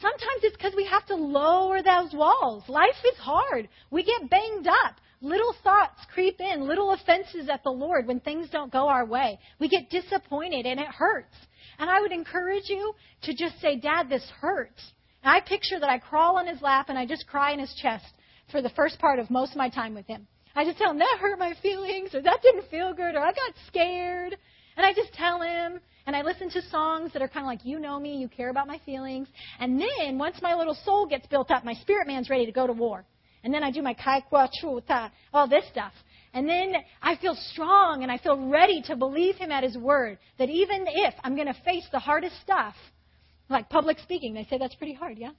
[0.00, 2.62] Sometimes it's because we have to lower those walls.
[2.68, 3.68] Life is hard.
[3.90, 4.96] We get banged up.
[5.22, 9.38] Little thoughts creep in, little offenses at the Lord when things don't go our way.
[9.58, 11.34] We get disappointed and it hurts.
[11.80, 14.92] And I would encourage you to just say, Dad, this hurts.
[15.24, 17.74] And I picture that I crawl on his lap and I just cry in his
[17.80, 18.04] chest
[18.52, 20.26] for the first part of most of my time with him.
[20.54, 23.32] I just tell him, that hurt my feelings, or that didn't feel good, or I
[23.32, 24.36] got scared.
[24.76, 27.64] And I just tell him, and I listen to songs that are kind of like,
[27.64, 29.28] you know me, you care about my feelings.
[29.58, 32.66] And then, once my little soul gets built up, my spirit man's ready to go
[32.66, 33.04] to war.
[33.42, 35.92] And then I do my kai kwa chu ta, all this stuff.
[36.32, 40.18] And then I feel strong and I feel ready to believe him at his word.
[40.38, 42.74] That even if I'm going to face the hardest stuff,
[43.48, 45.30] like public speaking, they say that's pretty hard, yeah?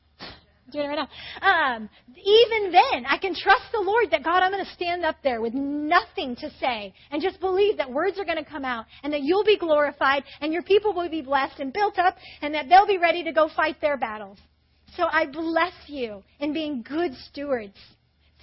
[0.72, 1.08] Doing it right
[1.42, 1.76] now.
[1.76, 5.18] Um, even then, I can trust the Lord that God, I'm going to stand up
[5.24, 8.86] there with nothing to say and just believe that words are going to come out
[9.04, 12.54] and that you'll be glorified and your people will be blessed and built up and
[12.54, 14.38] that they'll be ready to go fight their battles.
[14.96, 17.78] So I bless you in being good stewards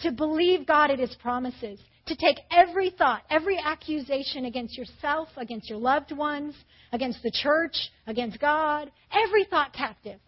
[0.02, 5.68] to believe God at His promises to take every thought, every accusation against yourself, against
[5.68, 6.54] your loved ones,
[6.92, 10.18] against the church, against God, every thought captive.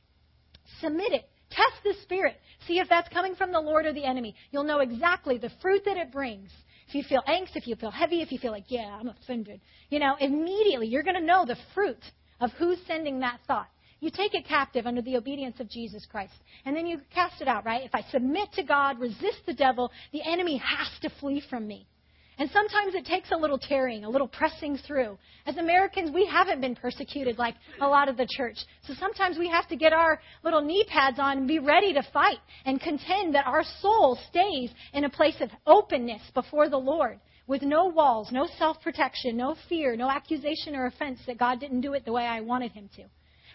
[0.81, 1.29] Submit it.
[1.51, 2.37] Test the Spirit.
[2.66, 4.35] See if that's coming from the Lord or the enemy.
[4.51, 6.51] You'll know exactly the fruit that it brings.
[6.88, 9.61] If you feel angst, if you feel heavy, if you feel like, yeah, I'm offended,
[9.90, 12.03] you know, immediately you're going to know the fruit
[12.40, 13.69] of who's sending that thought.
[14.01, 16.33] You take it captive under the obedience of Jesus Christ.
[16.65, 17.85] And then you cast it out, right?
[17.85, 21.87] If I submit to God, resist the devil, the enemy has to flee from me.
[22.39, 25.19] And sometimes it takes a little tearing, a little pressing through.
[25.45, 28.57] As Americans, we haven't been persecuted like a lot of the church.
[28.87, 32.03] So sometimes we have to get our little knee pads on and be ready to
[32.15, 37.21] fight and contend that our soul stays in a place of openness before the Lord
[37.47, 41.83] with no walls, no self protection, no fear, no accusation or offense that God didn't
[41.83, 43.03] do it the way I wanted Him to.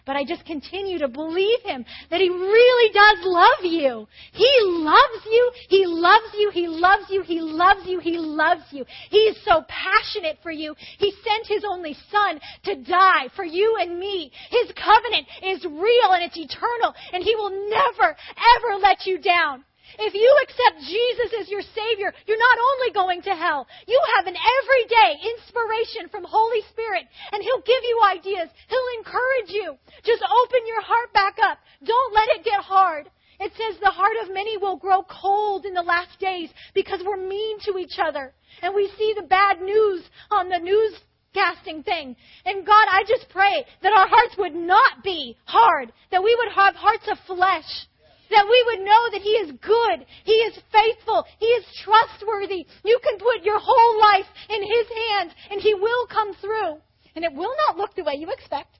[0.06, 4.06] But I just continue to believe him that he really does love you.
[4.32, 5.52] He loves you.
[5.68, 6.50] He loves you.
[6.52, 7.22] He loves you.
[7.22, 7.98] He loves you.
[7.98, 8.84] He loves you.
[9.10, 10.76] He is so passionate for you.
[10.98, 14.30] He sent his only son to die for you and me.
[14.50, 18.16] His covenant is real and it's eternal and he will never,
[18.56, 19.64] ever let you down.
[19.98, 24.26] If you accept Jesus as your Savior, you're not only going to hell, you have
[24.26, 28.48] an everyday inspiration from Holy Spirit, and He'll give you ideas.
[28.68, 29.78] He'll encourage you.
[30.04, 31.58] Just open your heart back up.
[31.84, 33.08] Don't let it get hard.
[33.38, 37.16] It says the heart of many will grow cold in the last days because we're
[37.16, 38.32] mean to each other.
[38.62, 42.16] And we see the bad news on the newscasting thing.
[42.46, 46.52] And God, I just pray that our hearts would not be hard, that we would
[46.54, 47.86] have hearts of flesh
[48.30, 50.06] that we would know that He is good.
[50.24, 51.24] He is faithful.
[51.38, 52.66] He is trustworthy.
[52.84, 56.78] You can put your whole life in His hands and He will come through.
[57.14, 58.78] And it will not look the way you expect.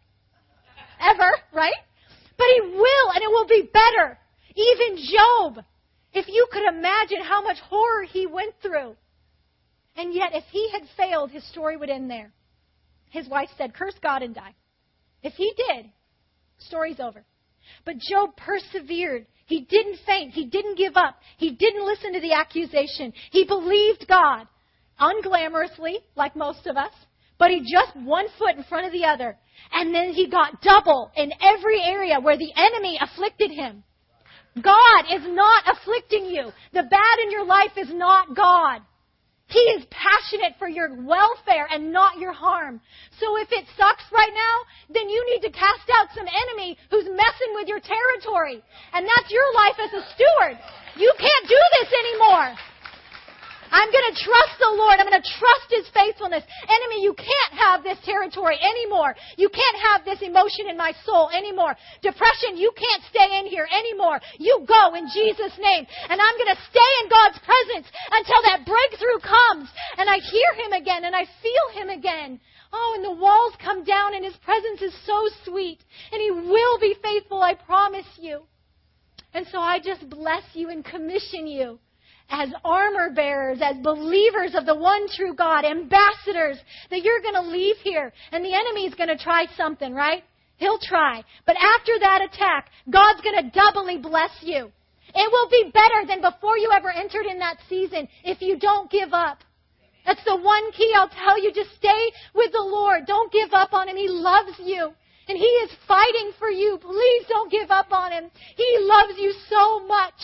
[1.00, 1.80] Ever, right?
[2.36, 4.18] But He will and it will be better.
[4.56, 5.64] Even Job,
[6.12, 8.96] if you could imagine how much horror he went through.
[9.96, 12.32] And yet, if he had failed, his story would end there.
[13.10, 14.54] His wife said, Curse God and die.
[15.22, 15.90] If he did,
[16.58, 17.24] story's over.
[17.84, 19.26] But Job persevered.
[19.46, 20.34] He didn't faint.
[20.34, 21.16] He didn't give up.
[21.38, 23.12] He didn't listen to the accusation.
[23.30, 24.46] He believed God
[25.00, 26.92] unglamorously, like most of us,
[27.38, 29.36] but he just one foot in front of the other.
[29.72, 33.84] And then he got double in every area where the enemy afflicted him.
[34.60, 36.50] God is not afflicting you.
[36.72, 38.80] The bad in your life is not God.
[39.48, 42.80] He is passionate for your welfare and not your harm.
[43.20, 44.56] So if it sucks right now,
[44.92, 48.62] then you need to cast out some enemy who's messing with your territory.
[48.92, 50.58] And that's your life as a steward.
[50.96, 52.56] You can't do this anymore.
[53.70, 54.98] I'm going to trust the Lord.
[54.98, 56.44] I'm going to trust His faithfulness.
[56.68, 59.14] Enemy, you can't have this territory anymore.
[59.36, 61.74] You can't have this emotion in my soul anymore.
[62.02, 64.20] Depression, you can't stay in here anymore.
[64.38, 65.86] You go in Jesus' name.
[66.08, 69.68] And I'm going to stay in God's presence until that breakthrough comes.
[69.98, 72.40] And I hear Him again and I feel Him again.
[72.72, 75.78] Oh, and the walls come down and His presence is so sweet.
[76.12, 78.42] And He will be faithful, I promise you.
[79.34, 81.78] And so I just bless you and commission you
[82.28, 86.58] as armor bearers, as believers of the one true God, ambassadors,
[86.90, 90.24] that you're going to leave here and the enemy's going to try something, right?
[90.56, 91.22] He'll try.
[91.46, 94.72] But after that attack, God's going to doubly bless you.
[95.14, 98.90] It will be better than before you ever entered in that season if you don't
[98.90, 99.38] give up.
[100.04, 101.52] That's the one key I'll tell you.
[101.52, 103.06] Just stay with the Lord.
[103.06, 103.96] Don't give up on Him.
[103.96, 104.92] He loves you.
[105.28, 106.78] And He is fighting for you.
[106.80, 108.30] Please don't give up on Him.
[108.56, 110.14] He loves you so much.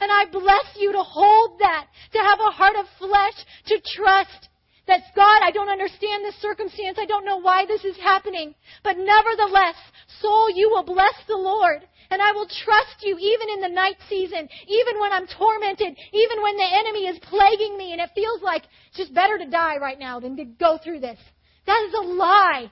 [0.00, 3.34] And I bless you to hold that, to have a heart of flesh,
[3.66, 4.48] to trust
[4.86, 6.98] that God, I don't understand this circumstance.
[7.00, 8.54] I don't know why this is happening.
[8.82, 9.76] But nevertheless,
[10.20, 11.80] soul, you will bless the Lord.
[12.10, 16.42] And I will trust you even in the night season, even when I'm tormented, even
[16.42, 19.78] when the enemy is plaguing me and it feels like it's just better to die
[19.78, 21.18] right now than to go through this.
[21.66, 22.70] That is a lie.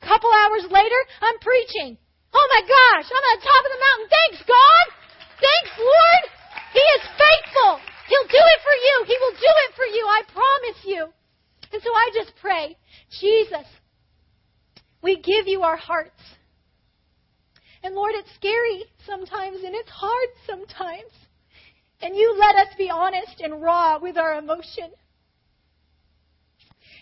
[0.00, 1.98] Couple hours later, I'm preaching.
[2.32, 4.08] Oh my gosh, I'm at the top of the mountain.
[4.08, 4.86] Thanks, God.
[5.42, 6.37] Thanks, Lord.
[6.72, 7.80] He is faithful.
[8.08, 8.94] He'll do it for you.
[9.06, 10.04] He will do it for you.
[10.06, 11.08] I promise you.
[11.72, 12.76] And so I just pray,
[13.20, 13.66] Jesus,
[15.02, 16.20] we give you our hearts.
[17.82, 21.12] And Lord, it's scary sometimes and it's hard sometimes.
[22.00, 24.90] And you let us be honest and raw with our emotion.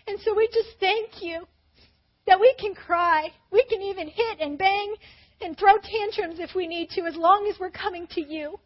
[0.06, 1.46] And so we just thank you
[2.26, 3.30] that we can cry.
[3.50, 4.94] We can even hit and bang
[5.40, 8.58] and throw tantrums if we need to, as long as we're coming to you.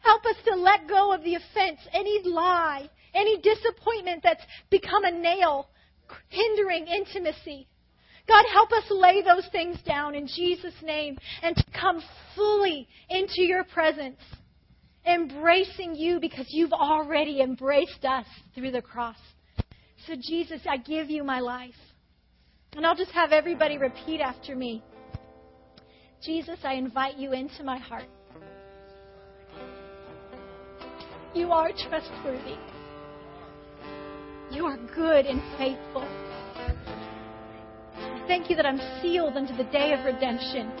[0.00, 5.10] Help us to let go of the offense, any lie, any disappointment that's become a
[5.10, 5.68] nail
[6.28, 7.68] hindering intimacy.
[8.26, 12.02] God, help us lay those things down in Jesus' name and to come
[12.36, 14.20] fully into your presence,
[15.06, 19.16] embracing you because you've already embraced us through the cross.
[20.06, 21.74] So, Jesus, I give you my life.
[22.76, 24.82] And I'll just have everybody repeat after me
[26.22, 28.04] Jesus, I invite you into my heart.
[31.32, 32.56] You are trustworthy.
[34.50, 36.02] You are good and faithful.
[37.94, 40.72] I thank you that I'm sealed unto the day of redemption.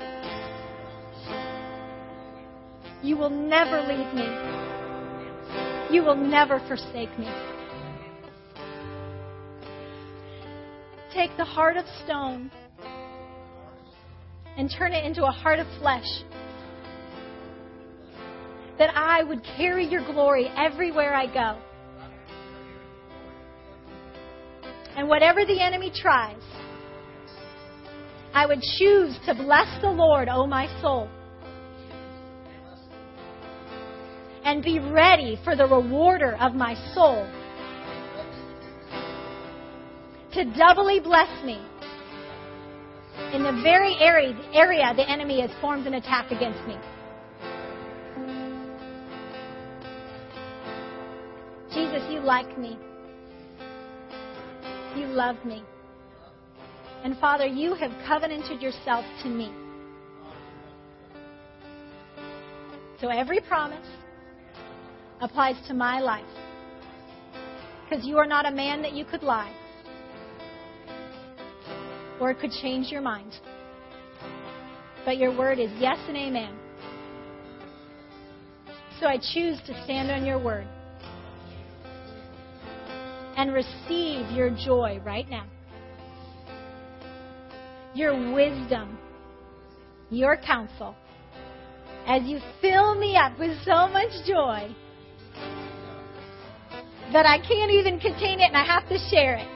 [3.00, 4.26] You will never leave me.
[5.94, 7.30] You will never forsake me.
[11.14, 12.50] Take the heart of stone
[14.56, 16.24] and turn it into a heart of flesh
[18.80, 21.60] that I would carry your glory everywhere I go.
[24.96, 26.40] And whatever the enemy tries,
[28.32, 31.10] I would choose to bless the Lord, O oh my soul.
[34.44, 37.30] And be ready for the rewarder of my soul
[40.32, 41.60] to doubly bless me
[43.34, 46.78] in the very area, area the enemy has formed an attack against me.
[51.80, 52.76] Jesus, you like me.
[54.94, 55.62] You love me.
[57.04, 59.50] And Father, you have covenanted yourself to me.
[63.00, 63.86] So every promise
[65.22, 66.22] applies to my life.
[67.88, 69.50] Because you are not a man that you could lie.
[72.20, 73.32] Or could change your mind.
[75.06, 76.54] But your word is yes and amen.
[79.00, 80.68] So I choose to stand on your word
[83.40, 85.46] and receive your joy right now.
[87.94, 88.98] Your wisdom,
[90.10, 90.94] your counsel,
[92.06, 94.70] as you fill me up with so much joy
[97.14, 99.48] that I can't even contain it and I have to share it.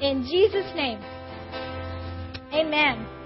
[0.00, 1.00] In Jesus' name,
[2.50, 3.17] amen.